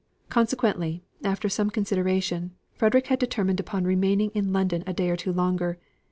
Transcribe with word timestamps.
Consequently, 0.29 1.03
after 1.23 1.47
some 1.47 1.69
consideration, 1.69 2.55
Frederick 2.73 3.05
had 3.05 3.19
determined 3.19 3.59
upon 3.59 3.83
remaining 3.83 4.31
in 4.31 4.51
London 4.51 4.83
a 4.87 4.93
day 4.93 5.11
or 5.11 5.15
two 5.15 5.31
longer. 5.31 5.77